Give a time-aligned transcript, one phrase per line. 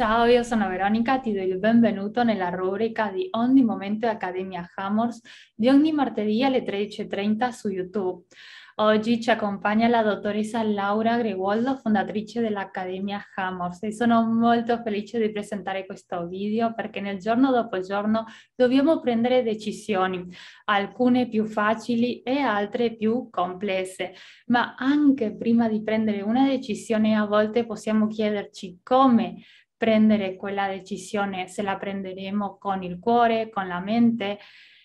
[0.00, 5.20] Ciao, io sono Veronica, ti do il benvenuto nella rubrica di ogni momento Accademia Hammers
[5.54, 8.24] di ogni martedì alle 13.30 su YouTube.
[8.76, 15.30] Oggi ci accompagna la dottoressa Laura Greguoldo, fondatrice dell'Accademia Hammers e sono molto felice di
[15.30, 20.26] presentare questo video perché nel giorno dopo giorno dobbiamo prendere decisioni,
[20.64, 24.14] alcune più facili e altre più complesse,
[24.46, 29.42] ma anche prima di prendere una decisione a volte possiamo chiederci come
[29.80, 34.38] prendere quella decisione, se la prenderemo con il cuore, con la mente.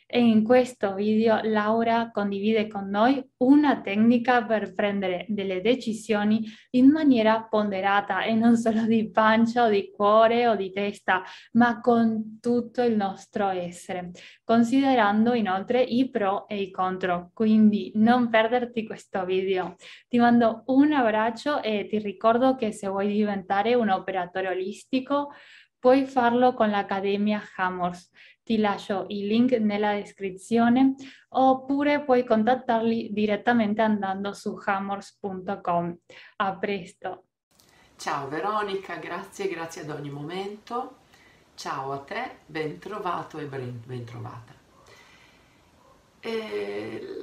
[0.07, 6.91] E in questo video Laura condivide con noi una tecnica per prendere delle decisioni in
[6.91, 11.23] maniera ponderata e non solo di pancia o di cuore o di testa,
[11.53, 14.11] ma con tutto il nostro essere,
[14.43, 17.31] considerando inoltre i pro e i contro.
[17.33, 19.75] Quindi non perderti questo video.
[20.07, 25.31] Ti mando un abbraccio e ti ricordo che se vuoi diventare un operatore olistico,
[25.79, 28.09] puoi farlo con l'Accademia Hammers
[28.45, 30.93] ti lascio il link nella descrizione
[31.29, 35.97] oppure puoi contattarli direttamente andando su hammers.com.
[36.37, 37.23] A presto!
[37.97, 40.97] Ciao Veronica, grazie, grazie ad ogni momento.
[41.55, 44.53] Ciao a te, ben trovato e ben, ben trovata.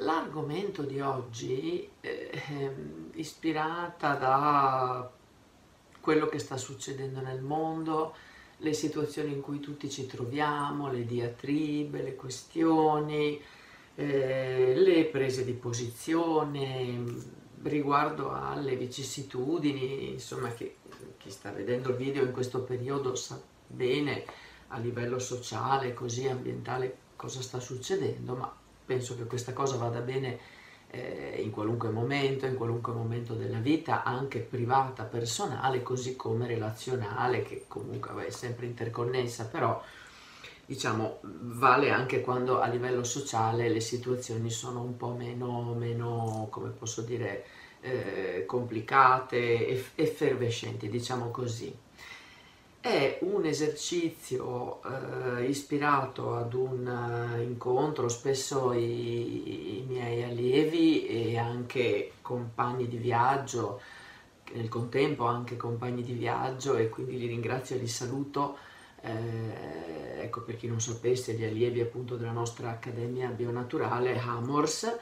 [0.01, 2.75] l'argomento di oggi, eh,
[3.14, 5.11] ispirata da
[6.01, 8.14] quello che sta succedendo nel mondo,
[8.63, 13.41] le situazioni in cui tutti ci troviamo, le diatribe, le questioni,
[13.97, 17.05] eh, le prese di posizione
[17.63, 20.77] riguardo alle vicissitudini, insomma che
[21.19, 24.25] chi sta vedendo il video in questo periodo sa bene
[24.69, 28.53] a livello sociale, così ambientale cosa sta succedendo, ma
[28.85, 30.39] penso che questa cosa vada bene
[30.93, 37.43] eh, in qualunque momento, in qualunque momento della vita, anche privata, personale, così come relazionale,
[37.43, 39.83] che comunque è sempre interconnessa, però
[40.65, 46.69] diciamo vale anche quando a livello sociale le situazioni sono un po' meno, meno come
[46.69, 47.45] posso dire,
[47.80, 51.74] eh, complicate, effervescenti, diciamo così.
[52.83, 61.39] È un esercizio eh, ispirato ad un uh, incontro, spesso i, i, miei allievi e
[61.39, 63.81] anche compagni di viaggio,
[64.55, 68.57] nel contempo anche compagni di viaggio e quindi li ringrazio e li saluto.
[69.01, 74.92] Eh, ecco per chi non sapesse, gli allievi appunto della nostra Accademia Bionaturale, Hamors,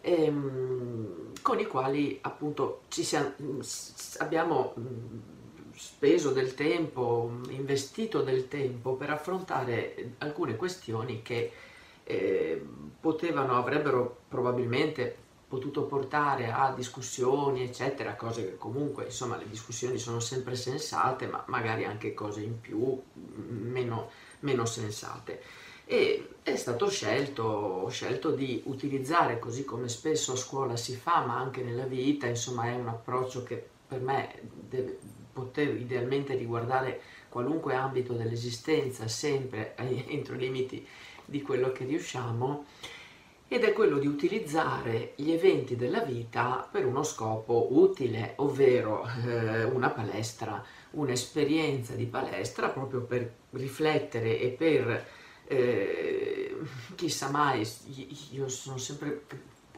[0.00, 3.34] ehm, con i quali appunto ci siamo,
[4.18, 4.74] abbiamo
[5.74, 11.52] speso del tempo, investito del tempo per affrontare alcune questioni che
[12.04, 12.62] eh,
[13.00, 20.20] potevano, avrebbero probabilmente potuto portare a discussioni, eccetera, cose che comunque, insomma, le discussioni sono
[20.20, 24.10] sempre sensate, ma magari anche cose in più, meno,
[24.40, 25.42] meno sensate.
[25.86, 31.36] E è stato scelto, scelto di utilizzare, così come spesso a scuola si fa, ma
[31.36, 34.98] anche nella vita, insomma, è un approccio che per me deve,
[35.32, 39.74] poter idealmente riguardare qualunque ambito dell'esistenza, sempre
[40.08, 40.86] entro i limiti
[41.24, 42.64] di quello che riusciamo,
[43.52, 49.64] ed è quello di utilizzare gli eventi della vita per uno scopo utile, ovvero eh,
[49.64, 55.06] una palestra, un'esperienza di palestra proprio per riflettere e per,
[55.48, 56.56] eh,
[56.94, 57.68] chissà mai,
[58.30, 59.24] io sono sempre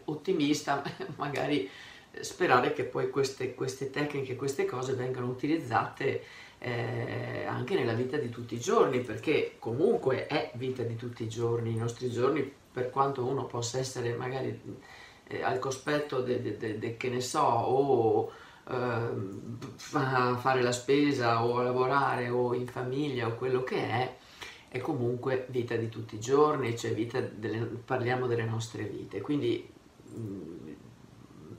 [0.04, 0.82] ottimista,
[1.16, 1.66] magari
[2.20, 6.22] sperare che poi queste, queste tecniche, queste cose vengano utilizzate
[6.58, 11.28] eh, anche nella vita di tutti i giorni, perché comunque è vita di tutti i
[11.28, 14.60] giorni, i nostri giorni, per quanto uno possa essere magari
[15.26, 18.32] eh, al cospetto de, che ne so, o
[18.68, 19.08] eh,
[19.76, 24.16] fare la spesa, o lavorare, o in famiglia, o quello che è,
[24.68, 29.20] è comunque vita di tutti i giorni, cioè delle, parliamo delle nostre vite.
[29.20, 29.68] Quindi
[30.14, 30.71] mh,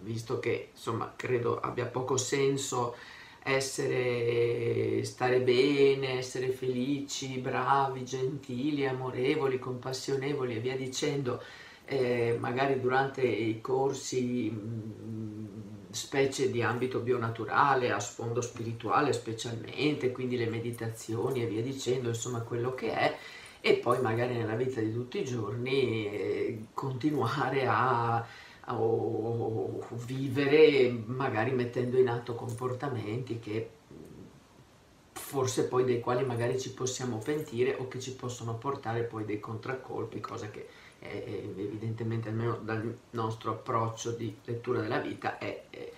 [0.04, 2.96] visto che insomma credo abbia poco senso
[3.44, 11.42] essere, stare bene, essere felici, bravi, gentili, amorevoli, compassionevoli e via dicendo,
[11.86, 20.38] eh, magari durante i corsi mh, specie di ambito bionaturale, a sfondo spirituale specialmente, quindi
[20.38, 23.18] le meditazioni e via dicendo, insomma quello che è,
[23.60, 28.26] e poi magari nella vita di tutti i giorni eh, continuare a
[28.68, 33.70] o vivere magari mettendo in atto comportamenti che
[35.12, 39.40] forse poi dei quali magari ci possiamo pentire o che ci possono portare poi dei
[39.40, 40.68] contraccolpi, cosa che
[41.00, 41.24] è,
[41.56, 45.92] evidentemente almeno dal nostro approccio di lettura della vita è, è,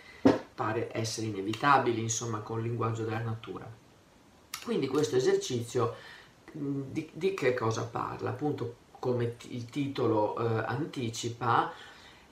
[0.56, 3.70] pare essere inevitabili, insomma, con il linguaggio della natura.
[4.64, 5.96] Quindi questo esercizio
[6.52, 8.30] di, di che cosa parla?
[8.30, 11.74] Appunto, come t- il titolo eh, anticipa,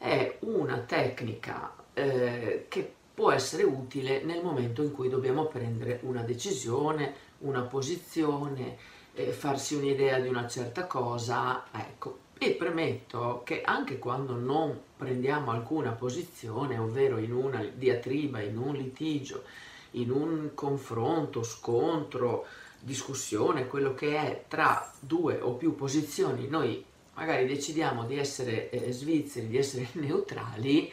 [0.03, 6.23] è una tecnica eh, che può essere utile nel momento in cui dobbiamo prendere una
[6.23, 8.75] decisione, una posizione,
[9.13, 12.17] eh, farsi un'idea di una certa cosa, ecco.
[12.37, 18.75] E premetto che anche quando non prendiamo alcuna posizione, ovvero in una diatriba, in un
[18.75, 19.43] litigio,
[19.91, 22.45] in un confronto, scontro,
[22.77, 26.83] discussione, quello che è tra due o più posizioni, noi
[27.15, 30.91] magari decidiamo di essere eh, svizzeri, di essere neutrali,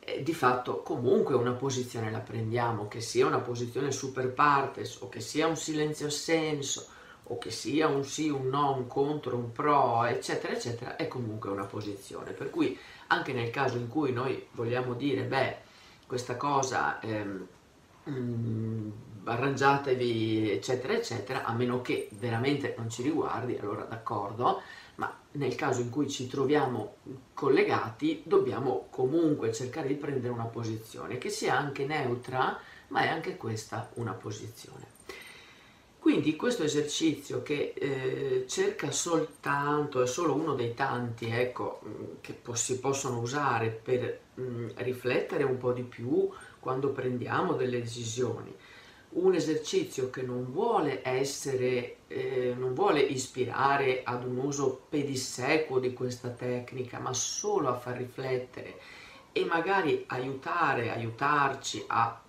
[0.00, 5.08] eh, di fatto comunque una posizione la prendiamo, che sia una posizione super partes o
[5.08, 6.88] che sia un silenzio assenso
[7.28, 11.50] o che sia un sì, un no, un contro, un pro, eccetera, eccetera, è comunque
[11.50, 12.32] una posizione.
[12.32, 15.56] Per cui anche nel caso in cui noi vogliamo dire, beh,
[16.06, 17.00] questa cosa...
[17.00, 17.46] Ehm,
[18.10, 18.90] mm,
[19.24, 24.60] arrangiatevi eccetera eccetera a meno che veramente non ci riguardi allora d'accordo
[25.34, 26.96] nel caso in cui ci troviamo
[27.34, 32.58] collegati dobbiamo comunque cercare di prendere una posizione che sia anche neutra
[32.88, 34.92] ma è anche questa una posizione.
[35.98, 41.80] Quindi questo esercizio che eh, cerca soltanto, è solo uno dei tanti ecco,
[42.20, 46.28] che si possono usare per mh, riflettere un po' di più
[46.60, 48.54] quando prendiamo delle decisioni,
[49.14, 55.92] un esercizio che non vuole essere, eh, non vuole ispirare ad un uso pedissequo di
[55.92, 58.78] questa tecnica, ma solo a far riflettere
[59.32, 62.20] e magari aiutare, aiutarci a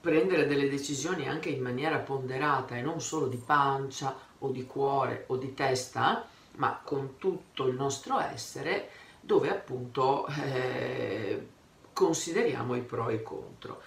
[0.00, 5.24] prendere delle decisioni anche in maniera ponderata e non solo di pancia o di cuore
[5.28, 6.26] o di testa,
[6.56, 8.88] ma con tutto il nostro essere,
[9.20, 11.46] dove appunto eh,
[11.92, 13.82] consideriamo i pro e i contro.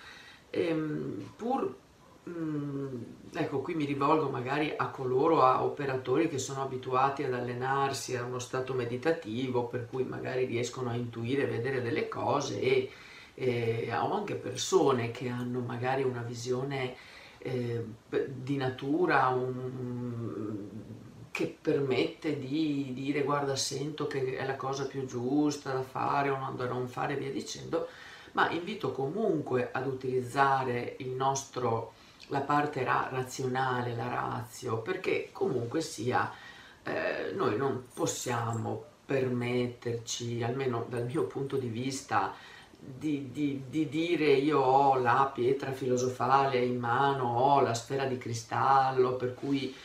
[0.51, 1.75] Ehm, pur,
[2.29, 3.01] mm,
[3.33, 8.23] ecco, qui mi rivolgo magari a coloro, a operatori che sono abituati ad allenarsi a
[8.23, 12.91] uno stato meditativo, per cui magari riescono a intuire, vedere delle cose e,
[13.35, 16.95] e ho anche persone che hanno magari una visione
[17.39, 17.85] eh,
[18.27, 20.67] di natura, un,
[21.31, 26.53] che permette di dire guarda sento che è la cosa più giusta da fare o
[26.55, 27.87] da non fare via dicendo
[28.39, 31.91] ma invito comunque ad utilizzare il nostro,
[32.27, 36.31] la parte ra- razionale, la razio, perché comunque sia
[36.83, 42.33] eh, noi non possiamo permetterci, almeno dal mio punto di vista,
[42.79, 48.17] di, di, di, dire io ho la pietra filosofale in mano, ho la sfera di
[48.17, 49.75] cristallo, per cui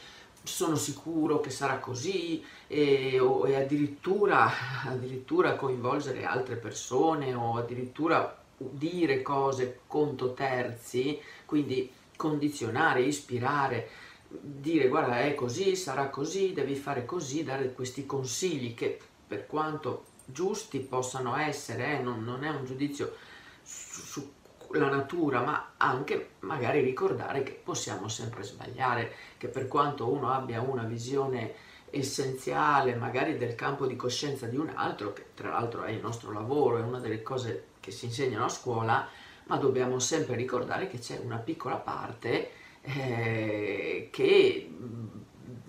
[0.45, 4.49] sono sicuro che sarà così e, o, e addirittura,
[4.87, 13.89] addirittura coinvolgere altre persone o addirittura dire cose conto terzi, quindi condizionare, ispirare,
[14.29, 20.07] dire guarda è così, sarà così, devi fare così, dare questi consigli che per quanto
[20.25, 23.15] giusti possano essere, eh, non, non, è un giudizio
[23.63, 24.33] su,
[24.73, 30.61] la natura, ma anche magari ricordare che possiamo sempre sbagliare, che per quanto uno abbia
[30.61, 31.55] una visione
[31.91, 36.33] essenziale magari del campo di coscienza di un altro, che tra l'altro è il nostro
[36.33, 39.07] lavoro, è una delle cose che si insegnano a scuola,
[39.47, 42.51] ma dobbiamo sempre ricordare che c'è una piccola parte
[42.81, 44.71] eh, che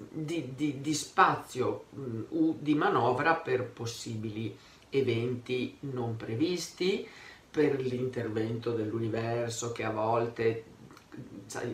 [0.10, 4.58] di, di, di spazio mh, di manovra per possibili
[4.90, 7.06] eventi non previsti,
[7.52, 10.64] per l'intervento dell'universo che a volte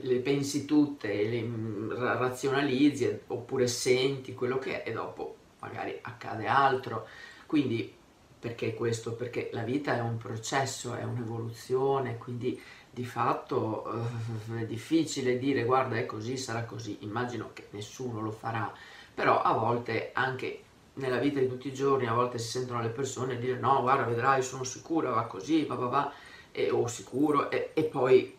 [0.01, 1.47] le pensi tutte, le
[1.95, 7.07] razionalizzi oppure senti quello che è e dopo magari accade altro.
[7.45, 7.93] Quindi
[8.41, 9.13] perché questo?
[9.13, 13.85] Perché la vita è un processo, è un'evoluzione, quindi di fatto
[14.49, 18.73] eh, è difficile dire guarda è così, sarà così, immagino che nessuno lo farà,
[19.13, 20.63] però a volte anche
[20.95, 24.03] nella vita di tutti i giorni a volte si sentono le persone dire no guarda
[24.03, 26.13] vedrai sono sicura va così va va va
[26.51, 28.35] e, o sicuro e, e, poi,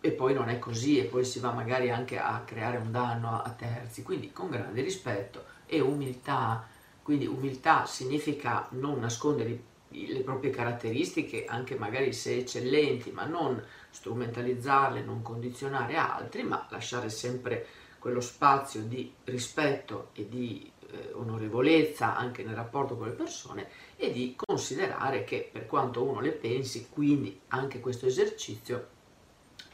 [0.00, 3.30] e poi non è così e poi si va magari anche a creare un danno
[3.30, 4.02] a, a terzi.
[4.02, 6.66] Quindi con grande rispetto e umiltà
[7.04, 15.04] quindi umiltà significa non nascondere le proprie caratteristiche anche magari se eccellenti ma non strumentalizzarle
[15.04, 17.64] non condizionare altri ma lasciare sempre
[18.00, 24.12] quello spazio di rispetto e di eh, onorevolezza anche nel rapporto con le persone e
[24.12, 28.88] di considerare che per quanto uno le pensi, quindi anche questo esercizio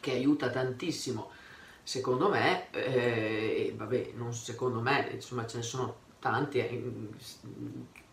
[0.00, 1.30] che aiuta tantissimo,
[1.82, 6.92] secondo me, eh, vabbè, non secondo me, insomma ce ne sono tanti eh,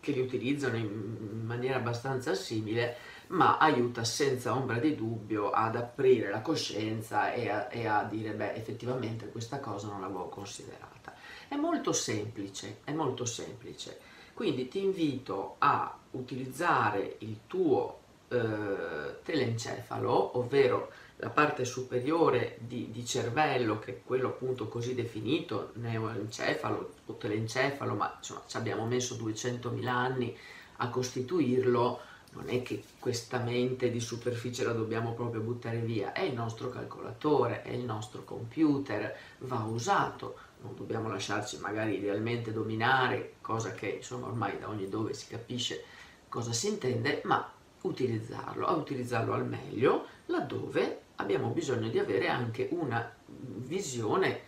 [0.00, 2.96] che li utilizzano in maniera abbastanza simile,
[3.28, 8.32] ma aiuta senza ombra di dubbio ad aprire la coscienza e a, e a dire,
[8.32, 11.14] beh, effettivamente questa cosa non l'avevo considerata.
[11.46, 14.00] È molto semplice, è molto semplice.
[14.34, 17.98] Quindi ti invito a utilizzare il tuo
[18.28, 25.72] eh, telencefalo, ovvero la parte superiore di, di, cervello, che è quello appunto così definito,
[25.74, 30.36] neoencefalo o telencefalo, ma insomma ci abbiamo messo 200.000 anni
[30.76, 32.00] a costituirlo,
[32.34, 36.68] non è che questa mente di superficie la dobbiamo proprio buttare via, è il nostro
[36.68, 43.88] calcolatore, è il nostro computer, va usato, non dobbiamo lasciarci magari idealmente dominare, cosa che
[43.88, 45.82] insomma ormai da ogni dove si capisce
[46.28, 52.68] cosa si intende, ma utilizzarlo, a utilizzarlo al meglio laddove abbiamo bisogno di avere anche
[52.72, 54.40] una visione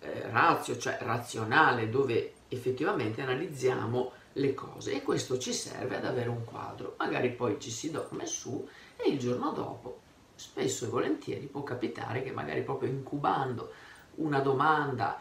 [0.00, 6.28] eh, razio, cioè razionale, dove effettivamente analizziamo le cose e questo ci serve ad avere
[6.28, 6.94] un quadro.
[6.98, 8.66] Magari poi ci si dorme su
[8.96, 10.00] e il giorno dopo,
[10.34, 13.72] spesso e volentieri, può capitare che magari proprio incubando
[14.16, 15.20] una domanda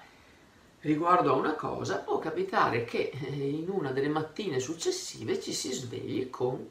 [0.81, 5.72] riguardo a una cosa, può capitare che eh, in una delle mattine successive ci si
[5.72, 6.67] svegli con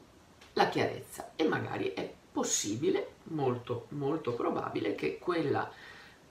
[0.53, 5.71] la chiarezza e magari è possibile, molto molto probabile che quella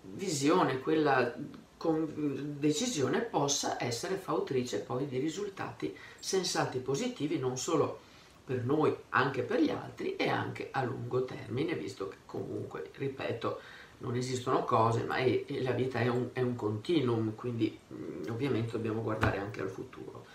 [0.02, 1.34] visione, quella
[1.78, 8.00] decisione possa essere fautrice poi di risultati sensati positivi non solo
[8.44, 13.61] per noi, anche per gli altri e anche a lungo termine, visto che comunque, ripeto,
[13.99, 17.94] non esistono cose, ma è, è, la vita è un, è un, continuum, quindi mh,
[17.94, 20.26] mm, ovviamente dobbiamo guardare anche al futuro.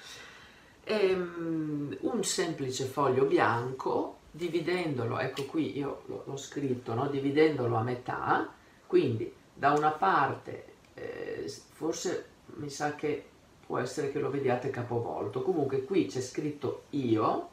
[0.83, 7.09] E, um, un semplice foglio bianco, dividendolo, ecco qui io l'ho scritto, no?
[7.09, 8.53] dividendolo a metà,
[8.85, 13.25] quindi da una parte eh, forse mi sa che
[13.65, 15.41] può essere che lo vediate capovolto.
[15.41, 17.49] Comunque qui c'è scritto io,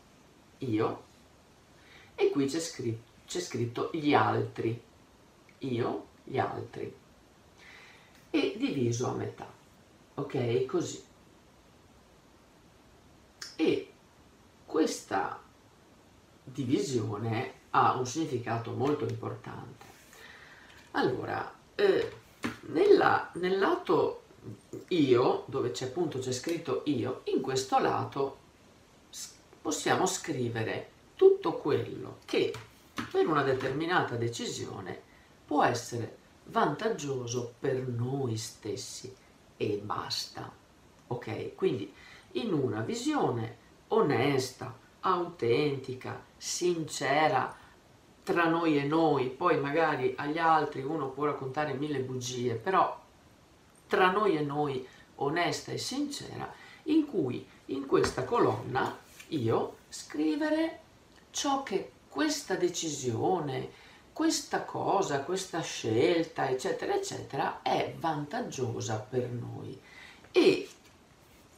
[0.58, 1.02] io,
[2.14, 4.80] e qui c'è scritto, c'è scritto gli altri,
[5.58, 6.94] io, gli altri,
[8.30, 9.50] e diviso a metà,
[10.14, 10.66] ok?
[10.66, 11.02] Così.
[13.56, 13.92] E
[14.66, 15.40] questa
[16.54, 19.84] divisione ha un significato molto importante.
[20.92, 22.12] Allora, eh,
[22.68, 24.22] nella, nel lato
[24.88, 28.38] io, dove c'è appunto c'è scritto io, in questo lato
[29.60, 32.54] possiamo scrivere tutto quello che
[33.10, 35.00] per una determinata decisione
[35.44, 39.12] può essere vantaggioso per noi stessi
[39.56, 40.52] e basta.
[41.08, 41.54] Ok?
[41.54, 41.92] Quindi
[42.32, 43.56] in una visione
[43.88, 47.54] onesta, autentica, sincera,
[48.22, 52.98] tra noi e noi, poi magari agli altri uno può raccontare mille bugie, però
[53.86, 56.50] tra noi e noi onesta e sincera,
[56.84, 60.80] in cui in questa colonna io scrivere
[61.30, 63.70] ciò che questa decisione,
[64.12, 69.78] questa cosa, questa scelta, eccetera, eccetera, è vantaggiosa per noi.
[70.32, 70.68] E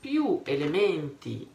[0.01, 1.49] più elementi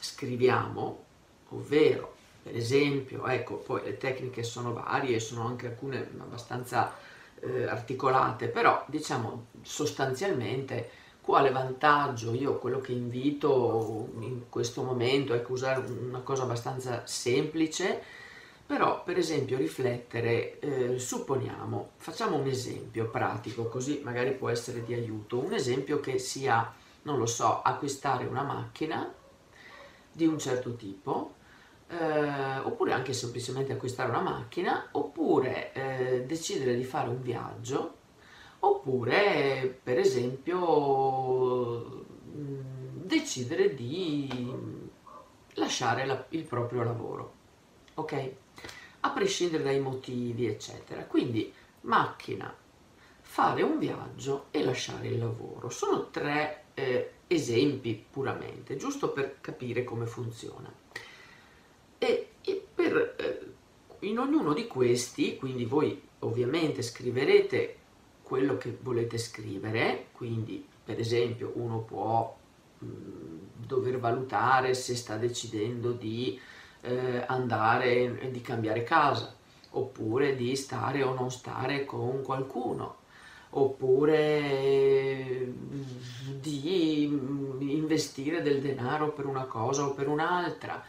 [0.00, 1.04] scriviamo,
[1.50, 6.94] ovvero per esempio, ecco, poi le tecniche sono varie, sono anche alcune abbastanza
[7.40, 10.90] eh, articolate, però diciamo sostanzialmente
[11.20, 18.02] quale vantaggio io quello che invito in questo momento è usare una cosa abbastanza semplice,
[18.66, 24.94] però per esempio riflettere, eh, supponiamo, facciamo un esempio pratico, così magari può essere di
[24.94, 29.12] aiuto, un esempio che sia, non lo so, acquistare una macchina
[30.10, 31.34] di un certo tipo,
[31.90, 37.96] eh, oppure anche semplicemente acquistare una macchina, oppure eh, decidere di fare un viaggio,
[38.60, 42.04] oppure per esempio
[42.34, 42.60] mm,
[43.04, 44.28] decidere di
[45.54, 47.32] lasciare la, il proprio lavoro,
[47.94, 48.32] ok?
[49.00, 51.02] A prescindere dai motivi, eccetera.
[51.04, 52.54] Quindi macchina,
[53.20, 55.70] fare un viaggio e lasciare il lavoro.
[55.70, 60.79] Sono tre eh, esempi puramente, giusto per capire come funziona.
[62.02, 67.76] E, e per, eh, in ognuno di questi, quindi voi ovviamente scriverete
[68.22, 72.34] quello che volete scrivere, quindi per esempio uno può
[72.78, 72.86] mh,
[73.66, 76.40] dover valutare se sta decidendo di
[76.80, 79.34] eh, andare, di cambiare casa,
[79.72, 82.96] oppure di stare o non stare con qualcuno,
[83.50, 85.52] oppure
[86.40, 90.82] di investire del denaro per una cosa o per un'altra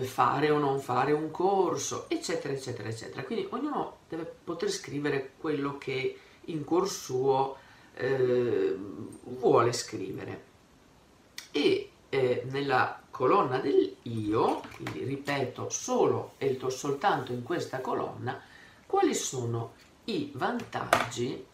[0.00, 3.22] fare o non fare un corso, eccetera, eccetera, eccetera.
[3.22, 7.56] Quindi ognuno deve poter scrivere quello che in cuor suo
[7.94, 8.76] eh,
[9.24, 10.50] vuole scrivere.
[11.50, 18.40] E eh, nella colonna del io, quindi ripeto solo e soltanto in questa colonna,
[18.86, 21.46] quali sono i vantaggi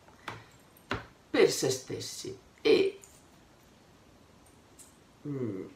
[1.30, 2.98] per se stessi e
[5.26, 5.66] mm,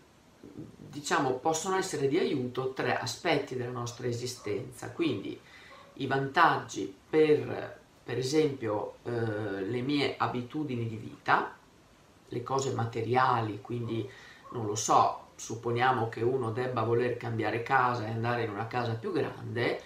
[0.55, 4.91] diciamo possono essere di aiuto tre aspetti della nostra esistenza.
[4.91, 5.39] Quindi
[5.95, 11.55] i vantaggi per per esempio eh, le mie abitudini di vita
[12.29, 14.09] le cose materiali quindi
[14.51, 18.95] non lo so supponiamo che uno debba voler cambiare casa e andare in una casa
[18.95, 19.81] più grande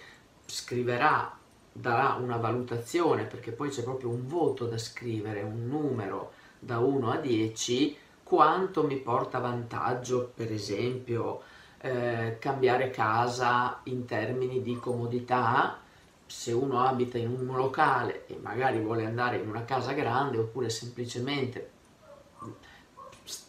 [0.45, 1.37] scriverà
[1.71, 7.11] darà una valutazione perché poi c'è proprio un voto da scrivere, un numero da 1
[7.11, 7.97] a 10,
[8.27, 11.41] quanto mi porta vantaggio, per esempio,
[11.79, 15.79] eh, cambiare casa in termini di comodità,
[16.25, 20.69] se uno abita in un locale e magari vuole andare in una casa grande oppure
[20.69, 21.75] semplicemente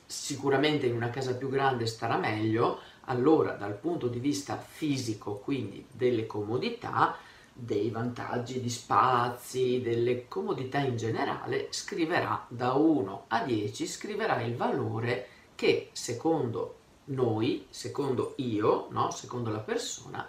[0.07, 5.87] sicuramente in una casa più grande starà meglio, allora dal punto di vista fisico, quindi
[5.91, 7.17] delle comodità,
[7.61, 14.55] dei vantaggi di spazi, delle comodità in generale, scriverà da 1 a 10, scriverà il
[14.55, 19.11] valore che secondo noi, secondo io, no?
[19.11, 20.25] secondo la persona,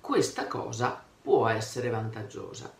[0.00, 2.70] questa cosa può essere vantaggiosa.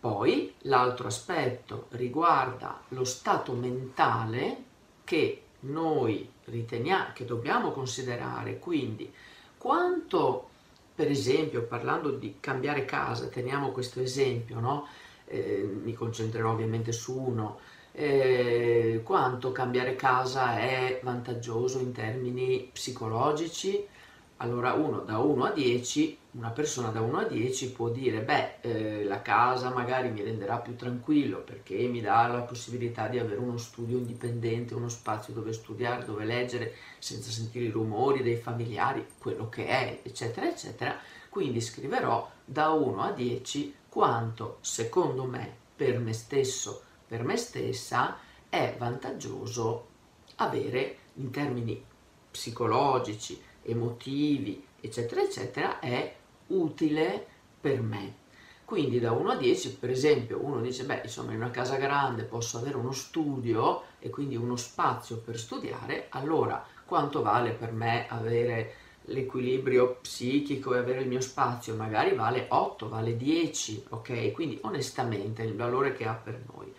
[0.00, 4.64] Poi l'altro aspetto riguarda lo stato mentale
[5.04, 9.12] che noi riteniamo, che dobbiamo considerare, quindi
[9.56, 10.49] quanto
[11.00, 14.86] per esempio, parlando di cambiare casa, teniamo questo esempio, no?
[15.24, 17.58] eh, mi concentrerò ovviamente su uno,
[17.92, 23.82] eh, quanto cambiare casa è vantaggioso in termini psicologici,
[24.42, 28.54] allora uno da 1 a 10, una persona da 1 a 10 può dire, beh,
[28.62, 33.38] eh, la casa magari mi renderà più tranquillo perché mi dà la possibilità di avere
[33.38, 39.06] uno studio indipendente, uno spazio dove studiare, dove leggere, senza sentire i rumori dei familiari,
[39.18, 40.98] quello che è, eccetera, eccetera.
[41.28, 48.16] Quindi scriverò da 1 a 10 quanto secondo me, per me stesso, per me stessa,
[48.48, 49.88] è vantaggioso
[50.36, 51.84] avere in termini
[52.30, 56.14] psicologici, emotivi, eccetera, eccetera, è
[56.48, 57.26] utile
[57.60, 58.14] per me.
[58.64, 62.22] Quindi da 1 a 10, per esempio, uno dice, beh, insomma, in una casa grande
[62.22, 68.06] posso avere uno studio e quindi uno spazio per studiare, allora quanto vale per me
[68.08, 68.74] avere
[69.06, 71.74] l'equilibrio psichico e avere il mio spazio?
[71.74, 74.30] Magari vale 8, vale 10, ok?
[74.30, 76.72] Quindi onestamente il valore che ha per noi.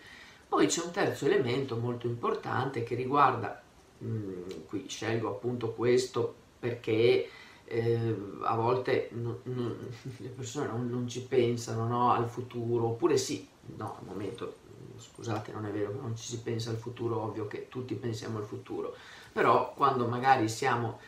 [0.48, 3.62] Poi c'è un terzo elemento molto importante che riguarda,
[3.98, 7.28] mh, mm, qui scelgo appunto questo perché
[7.64, 9.76] eh, a volte non, non,
[10.18, 14.58] le persone non, non ci pensano no, al futuro, oppure sì, no, al momento,
[14.96, 18.38] scusate, non è vero che non ci si pensa al futuro, ovvio che tutti pensiamo
[18.38, 18.94] al futuro,
[19.32, 21.00] però quando magari siamo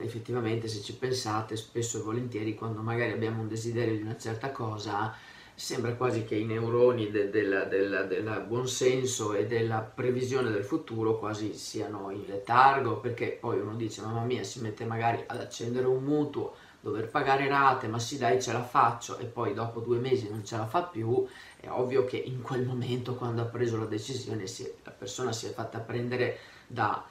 [0.00, 4.50] effettivamente se ci pensate spesso e volentieri quando magari abbiamo un desiderio di una certa
[4.50, 5.14] cosa
[5.60, 11.18] sembra quasi che i neuroni del de, de, de, buonsenso e della previsione del futuro
[11.18, 15.86] quasi siano in letargo perché poi uno dice mamma mia si mette magari ad accendere
[15.86, 19.18] un mutuo dover pagare rate ma sì dai ce la faccio.
[19.18, 21.26] E poi dopo due mesi non ce la fa più.
[21.60, 25.44] È ovvio che in quel momento quando ha preso la decisione si, la persona si
[25.44, 27.04] è fatta prendere da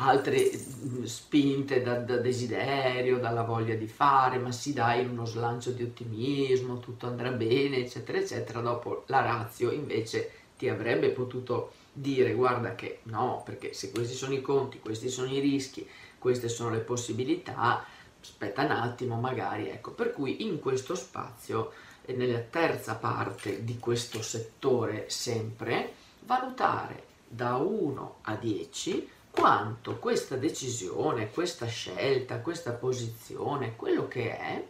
[0.00, 5.70] altre mm, spinte da, da, desiderio, dalla voglia di fare, ma si dai uno slancio
[5.70, 8.60] di ottimismo, tutto andrà bene, eccetera, eccetera.
[8.60, 14.34] Dopo la razio invece ti avrebbe potuto dire guarda che no, perché se questi sono
[14.34, 17.84] i conti, questi sono i rischi, queste sono le possibilità,
[18.20, 21.72] aspetta un attimo magari, ecco, per cui in questo spazio,
[22.06, 31.30] nella terza parte di questo settore sempre, valutare da 1 a 10 quanto questa decisione,
[31.30, 34.64] questa scelta, questa posizione, quello che è,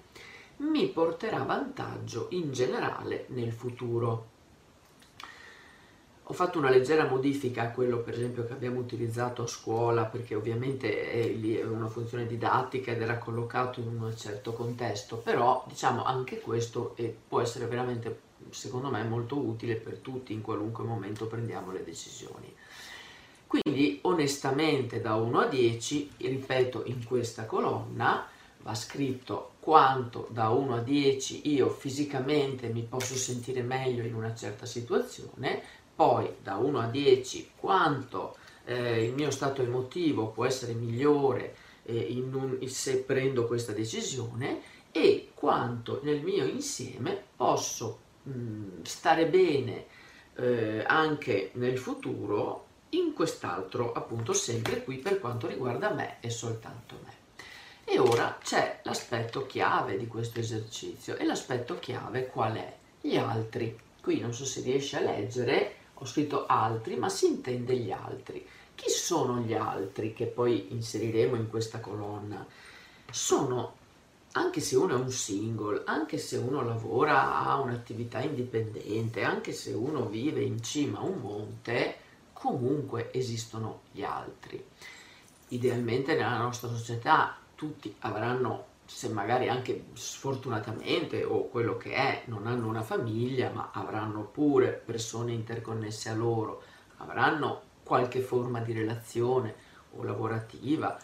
[0.58, 4.36] mi porterà vantaggio in generale nel futuro.
[6.24, 10.34] Ho fatto una leggera modifica a quello per esempio che abbiamo utilizzato a scuola perché
[10.34, 16.04] ovviamente è, lì una funzione didattica ed era collocato in un certo contesto, però diciamo
[16.04, 21.26] anche questo è, può essere veramente secondo me molto utile per tutti in qualunque momento
[21.26, 22.54] prendiamo le decisioni.
[23.48, 30.74] Quindi onestamente da 1 a 10, ripeto in questa colonna, va scritto quanto da 1
[30.74, 35.62] a 10 io fisicamente mi posso sentire meglio in una certa situazione,
[35.96, 42.22] poi da 1 a 10 quanto eh, il mio stato emotivo può essere migliore eh,
[42.30, 44.60] un, se prendo questa decisione
[44.92, 49.86] e quanto nel mio insieme posso mh, stare bene
[50.36, 56.96] eh, anche nel futuro in quest'altro appunto sempre qui per quanto riguarda me e soltanto
[57.04, 57.16] me.
[57.84, 62.76] E ora c'è l'aspetto chiave di questo esercizio e l'aspetto chiave qual è?
[63.00, 63.78] Gli altri.
[64.00, 68.46] Qui non so se riesci a leggere, ho scritto altri, ma si intende gli altri.
[68.74, 72.46] Chi sono gli altri che poi inseriremo in questa colonna?
[73.10, 73.74] Sono,
[74.32, 79.72] anche se uno è un single, anche se uno lavora, ha un'attività indipendente, anche se
[79.72, 81.96] uno vive in cima a un monte,
[82.38, 84.64] comunque esistono gli altri.
[85.48, 92.46] Idealmente nella nostra società tutti avranno, se magari anche sfortunatamente o quello che è, non
[92.46, 96.62] hanno una famiglia, ma avranno pure persone interconnesse a loro,
[96.98, 99.54] avranno qualche forma di relazione
[99.96, 100.96] o lavorativa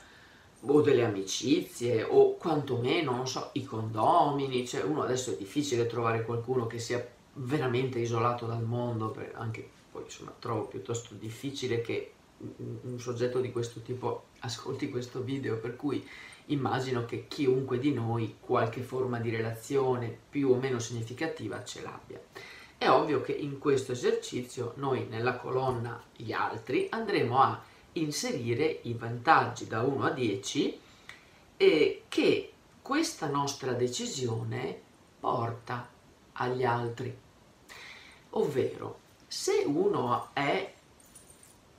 [0.67, 6.25] o delle amicizie o quantomeno, non so, i condomini, cioè uno adesso è difficile trovare
[6.25, 12.99] qualcuno che sia veramente isolato dal mondo, anche poi insomma trovo piuttosto difficile che un
[12.99, 16.05] soggetto di questo tipo ascolti questo video, per cui
[16.47, 22.21] immagino che chiunque di noi qualche forma di relazione più o meno significativa ce l'abbia.
[22.77, 28.95] È ovvio che in questo esercizio noi nella colonna gli altri andremo a inserire i
[28.95, 30.81] vantaggi da 1 a 10
[31.57, 32.53] e che
[32.83, 34.77] questa nostra decisione
[35.21, 35.89] porta
[36.33, 37.17] agli altri.
[38.31, 39.03] Ovvero,
[39.35, 40.73] se uno è,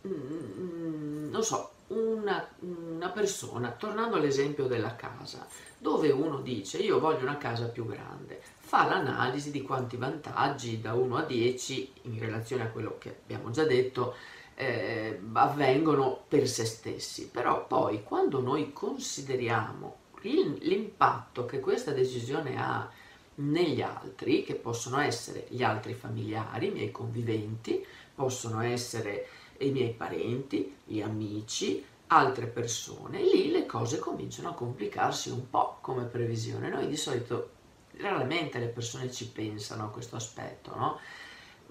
[0.06, 7.22] mm, non so, una, una persona, tornando all'esempio della casa, dove uno dice io voglio
[7.22, 12.64] una casa più grande, fa l'analisi di quanti vantaggi da 1 a 10 in relazione
[12.64, 14.16] a quello che abbiamo già detto
[14.56, 17.30] eh, avvengono per se stessi.
[17.30, 22.90] Però poi quando noi consideriamo l'impatto che questa decisione ha
[23.36, 29.28] negli altri, che possono essere gli altri familiari, i miei conviventi, possono essere
[29.60, 35.80] i miei parenti, gli amici, altre persone, lì le cose cominciano a complicarsi un po'
[35.82, 36.70] come previsione.
[36.70, 37.52] Noi di solito
[37.98, 41.00] raramente le persone ci pensano a questo aspetto, no?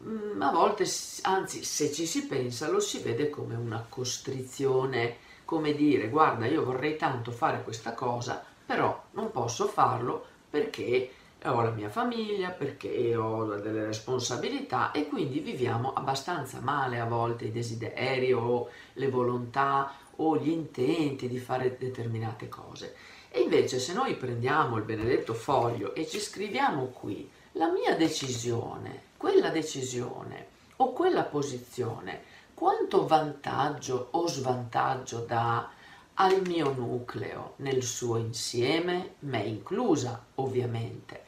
[0.03, 0.85] Mm, a volte,
[1.23, 6.65] anzi, se ci si pensa, lo si vede come una costrizione, come dire, guarda, io
[6.65, 11.11] vorrei tanto fare questa cosa, però non posso farlo perché
[11.47, 17.47] ho la mia famiglia, perché ho delle responsabilità e quindi viviamo abbastanza male a volte
[17.47, 22.95] i desideri o le volontà o gli intenti di fare determinate cose.
[23.29, 29.03] E invece se noi prendiamo il benedetto foglio e ci scriviamo qui la mia decisione,
[29.17, 32.23] quella decisione o quella posizione,
[32.55, 35.69] quanto vantaggio o svantaggio dà
[36.15, 41.25] al mio nucleo nel suo insieme, me inclusa ovviamente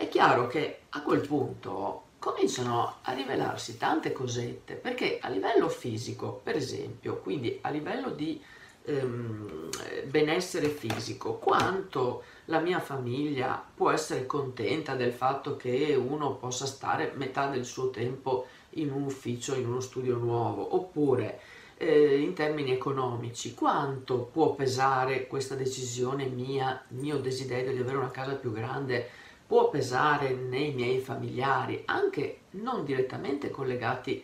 [0.00, 6.40] è chiaro che a quel punto cominciano a rivelarsi tante cosette, perché a livello fisico,
[6.42, 8.42] per esempio, quindi a livello di
[8.84, 9.68] ehm,
[10.06, 17.12] benessere fisico, quanto la mia famiglia può essere contenta del fatto che uno possa stare
[17.16, 21.40] metà del suo tempo in un ufficio, in uno studio nuovo, oppure
[21.76, 28.10] eh, in termini economici, quanto può pesare questa decisione mia, mio desiderio di avere una
[28.10, 29.19] casa più grande
[29.50, 34.22] può pesare nei miei familiari, anche non direttamente collegati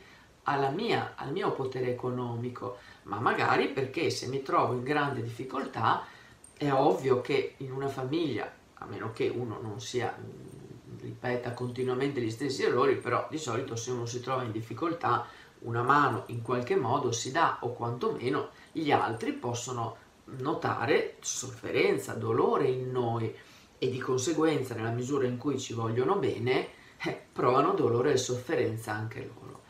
[0.72, 6.04] mia, al mio potere economico, ma magari perché se mi trovo in grande difficoltà
[6.56, 10.16] è ovvio che in una famiglia, a meno che uno non sia
[11.00, 15.26] ripeta continuamente gli stessi errori, però di solito se uno si trova in difficoltà
[15.62, 19.96] una mano in qualche modo si dà o quantomeno gli altri possono
[20.36, 23.34] notare sofferenza, dolore in noi
[23.78, 26.68] e di conseguenza nella misura in cui ci vogliono bene
[27.04, 29.62] eh, provano dolore e sofferenza anche loro.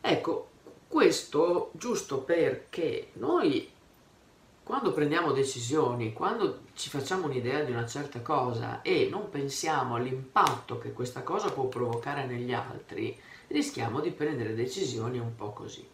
[0.00, 0.50] Ecco,
[0.88, 3.74] questo giusto perché noi
[4.66, 10.78] quando prendiamo decisioni, quando ci facciamo un'idea di una certa cosa e non pensiamo all'impatto
[10.78, 15.88] che questa cosa può provocare negli altri, rischiamo di prendere decisioni un po' così.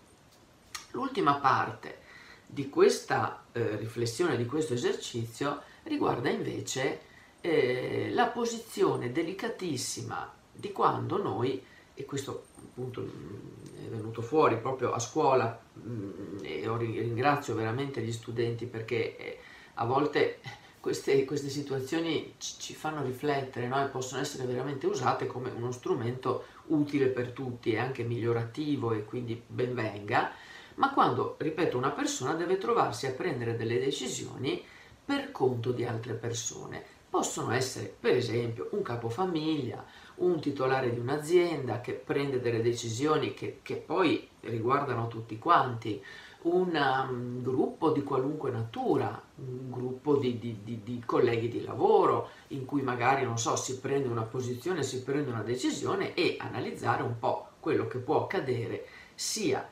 [0.93, 2.01] L'ultima parte
[2.47, 7.01] di questa eh, riflessione, di questo esercizio, riguarda invece
[7.43, 14.93] eh, la posizione delicatissima di quando noi, e questo appunto mm, è venuto fuori proprio
[14.93, 19.39] a scuola, mm, e ringrazio veramente gli studenti perché eh,
[19.75, 20.39] a volte
[20.81, 23.85] queste, queste situazioni ci, ci, fanno riflettere no?
[23.85, 29.05] e possono essere veramente usate come uno strumento utile per tutti e anche migliorativo e
[29.05, 30.31] quindi ben venga,
[30.77, 34.65] ma quando, ripeto, una persona deve trovarsi a prendere delle decisioni
[35.05, 41.83] per conto di altre persone possono essere per esempio un capofamiglia, un titolare di un'azienda
[41.83, 46.03] che prende delle decisioni che, che poi riguardano tutti quanti,
[46.45, 52.31] un um, gruppo di qualunque natura, un gruppo di, di, di, di, colleghi di lavoro
[52.49, 57.03] in cui magari, non so, si prende una posizione, si prende una decisione e analizzare
[57.03, 59.69] un po' quello che può accadere sia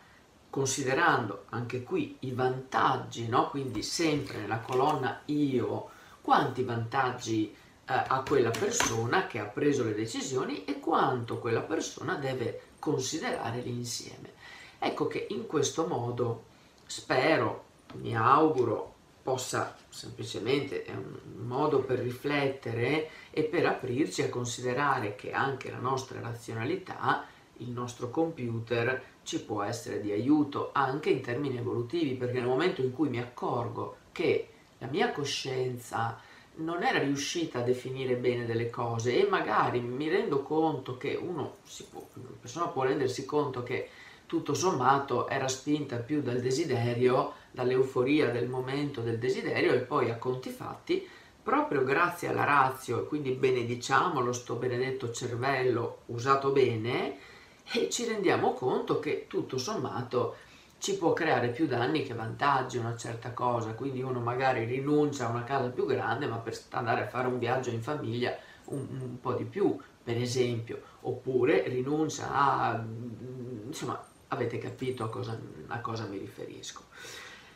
[0.51, 3.49] considerando anche qui i vantaggi, no?
[3.49, 5.89] quindi sempre nella colonna io,
[6.31, 12.15] quanti vantaggi eh, ha quella persona che ha preso le decisioni e quanto quella persona
[12.15, 14.35] deve considerare l'insieme.
[14.79, 16.45] Ecco che in questo modo
[16.87, 17.65] spero,
[17.95, 25.33] mi auguro, possa semplicemente, è un modo per riflettere e per aprirci a considerare che
[25.33, 27.25] anche la nostra razionalità,
[27.57, 32.83] il nostro computer, ci può essere di aiuto anche in termini evolutivi, perché nel momento
[32.83, 34.50] in cui mi accorgo che
[34.81, 36.21] la mia coscienza
[36.57, 41.59] non era riuscita a definire bene delle cose e magari mi rendo conto che uno,
[41.91, 43.89] può, una persona può rendersi conto che
[44.27, 50.17] tutto sommato era spinta più dal desiderio, dall'euforia del momento del desiderio e poi a
[50.17, 51.07] conti fatti,
[51.43, 57.17] proprio grazie alla razio quindi benediciamolo sto benedetto cervello usato bene
[57.73, 60.37] e ci rendiamo conto che tutto sommato
[60.81, 65.31] ci può creare più danni che vantaggi una certa cosa, quindi uno magari rinuncia a
[65.31, 69.21] una casa più grande ma per andare a fare un viaggio in famiglia un, un
[69.21, 72.83] po' di più, per esempio, oppure rinuncia a,
[73.67, 76.85] insomma, avete capito a cosa, a cosa mi riferisco.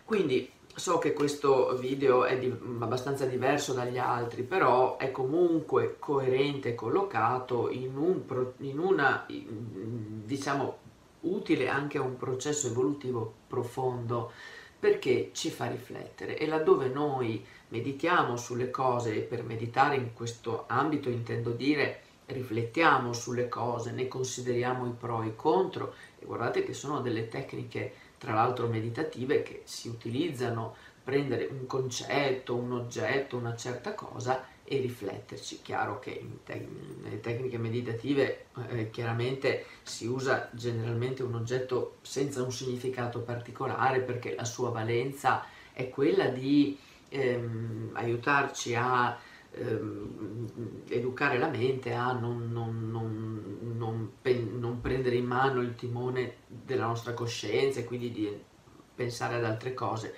[0.04, 6.70] Quindi so che questo video è di, abbastanza diverso dagli altri, però è comunque coerente
[6.70, 8.22] e collocato in, un,
[8.58, 10.78] in una, diciamo,
[11.24, 14.32] utile anche a un processo evolutivo profondo
[14.78, 16.36] perché ci fa riflettere.
[16.36, 23.12] E laddove noi meditiamo sulle cose e per meditare in questo ambito intendo dire riflettiamo
[23.12, 27.92] sulle cose, ne consideriamo i pro e i contro e guardate che sono delle tecniche
[28.18, 34.80] tra l'altro meditative che si utilizzano prendere un concetto, un oggetto, una certa cosa e
[34.80, 35.60] rifletterci.
[35.62, 36.66] Chiaro che te-
[37.02, 44.34] nelle tecniche meditative eh, chiaramente si usa generalmente un oggetto senza un significato particolare perché
[44.34, 46.78] la sua valenza è quella di
[47.10, 49.18] ehm, aiutarci a
[49.52, 56.86] ehm, educare la mente a non, non, non, non, prendere in mano il timone della
[56.86, 58.42] nostra coscienza e quindi di
[58.94, 60.14] pensare ad altre cose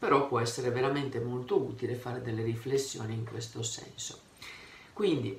[0.00, 4.18] però può essere veramente molto utile fare delle riflessioni in questo senso.
[4.94, 5.38] Quindi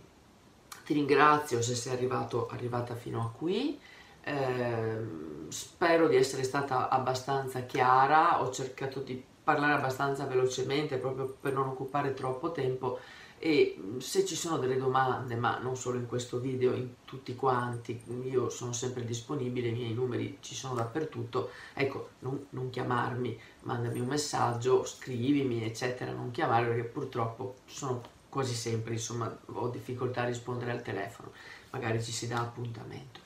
[0.86, 3.80] ti ringrazio se sei arrivato, arrivata fino a qui,
[4.24, 5.00] eh,
[5.48, 11.68] spero di essere stata abbastanza chiara, ho cercato di parlare abbastanza velocemente proprio per non
[11.68, 13.00] occupare troppo tempo
[13.44, 17.36] e mm, se ci sono delle domande, ma non solo in questo video, in tutti
[17.36, 18.00] quanti,
[18.30, 24.00] io sono sempre disponibile, i miei numeri ci sono dappertutto, ecco, non, non chiamarmi, mandami
[24.00, 30.26] un messaggio, scrivimi, eccetera, non chiamare perché purtroppo sono quasi sempre, insomma, ho difficoltà a
[30.26, 31.32] rispondere al telefono,
[31.72, 33.22] magari ci si dà appuntamento.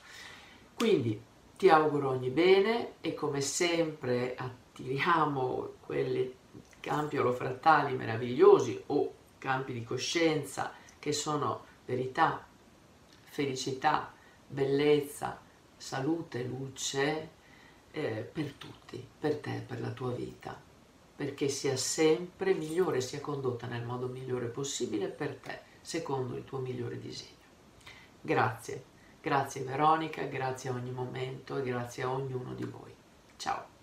[0.74, 1.20] Quindi
[1.58, 6.34] ti auguro ogni bene e come sempre attiriamo quelli
[6.80, 9.12] campi olofrattali meravigliosi o
[9.46, 12.44] campi di coscienza che sono verità,
[13.22, 14.12] felicità,
[14.44, 15.40] bellezza,
[15.76, 17.30] salute, luce
[17.92, 20.60] eh, per tutti, per te, per la tua vita,
[21.14, 26.58] perché sia sempre migliore, sia condotta nel modo migliore possibile per te, secondo il tuo
[26.58, 27.34] migliore disegno.
[28.20, 28.84] Grazie,
[29.20, 32.92] grazie Veronica, grazie a ogni momento e grazie a ognuno di voi.
[33.36, 33.75] Ciao.